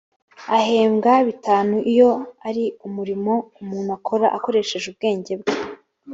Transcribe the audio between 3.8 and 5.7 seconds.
akora akoresheje ubwenge bwe